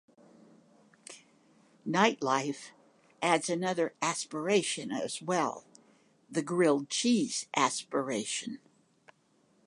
"Nightlife" 1.87 2.71
adds 3.21 3.51
another 3.51 3.93
Aspiration 4.01 4.91
as 4.91 5.21
well: 5.21 5.63
the 6.27 6.41
Grilled 6.41 6.89
Cheese 6.89 7.45
Aspiration. 7.55 8.57